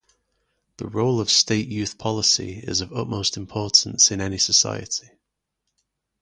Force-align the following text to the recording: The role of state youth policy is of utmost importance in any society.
The 0.77 0.87
role 0.87 1.19
of 1.19 1.29
state 1.29 1.67
youth 1.67 1.99
policy 1.99 2.57
is 2.63 2.81
of 2.81 2.91
utmost 2.91 3.37
importance 3.37 4.09
in 4.09 4.19
any 4.19 4.39
society. 4.39 5.11